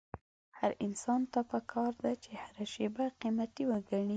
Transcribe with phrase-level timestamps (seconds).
[0.59, 4.09] هر انسان ته پکار ده چې هره شېبه قيمتي وګڼي.